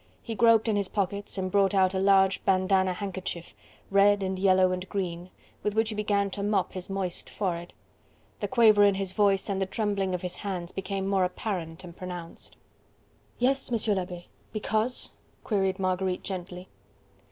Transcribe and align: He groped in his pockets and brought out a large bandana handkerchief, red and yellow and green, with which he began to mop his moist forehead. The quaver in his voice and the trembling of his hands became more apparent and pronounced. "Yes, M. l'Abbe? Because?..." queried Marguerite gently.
He 0.23 0.33
groped 0.33 0.67
in 0.67 0.75
his 0.75 0.87
pockets 0.87 1.37
and 1.37 1.51
brought 1.51 1.75
out 1.75 1.93
a 1.93 1.99
large 1.99 2.43
bandana 2.43 2.91
handkerchief, 2.93 3.53
red 3.91 4.23
and 4.23 4.39
yellow 4.39 4.71
and 4.71 4.89
green, 4.89 5.29
with 5.61 5.75
which 5.75 5.89
he 5.89 5.95
began 5.95 6.31
to 6.31 6.41
mop 6.41 6.73
his 6.73 6.89
moist 6.89 7.29
forehead. 7.29 7.71
The 8.39 8.47
quaver 8.47 8.83
in 8.83 8.95
his 8.95 9.11
voice 9.11 9.47
and 9.47 9.61
the 9.61 9.67
trembling 9.67 10.15
of 10.15 10.23
his 10.23 10.37
hands 10.37 10.71
became 10.71 11.05
more 11.07 11.23
apparent 11.23 11.83
and 11.83 11.95
pronounced. 11.95 12.55
"Yes, 13.37 13.71
M. 13.71 13.95
l'Abbe? 13.95 14.23
Because?..." 14.51 15.11
queried 15.43 15.77
Marguerite 15.77 16.23
gently. 16.23 16.67